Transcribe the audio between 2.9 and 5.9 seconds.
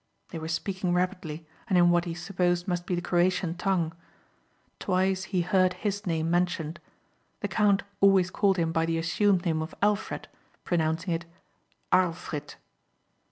the Croatian tongue. Twice he heard